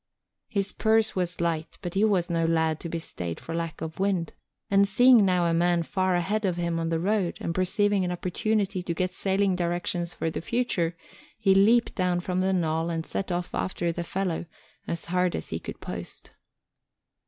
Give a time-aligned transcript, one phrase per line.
[0.47, 3.99] His purse was light but he was no lad to be stayed for lack of
[3.99, 4.33] wind,
[4.67, 8.11] and seeing now a man far ahead of him on the road, and perceiving an
[8.11, 10.97] opportunity to get sailing directions for the future,
[11.37, 14.47] he leaped down from the knoll and set off after the fellow
[14.87, 16.31] as hard as he could post.